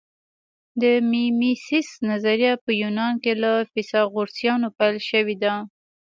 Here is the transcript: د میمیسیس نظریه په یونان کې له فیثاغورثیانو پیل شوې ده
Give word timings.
د 0.81 0.83
میمیسیس 1.09 1.89
نظریه 2.09 2.53
په 2.63 2.71
یونان 2.81 3.13
کې 3.23 3.33
له 3.43 3.51
فیثاغورثیانو 3.71 4.67
پیل 4.77 4.97
شوې 5.09 5.35
ده 5.43 5.53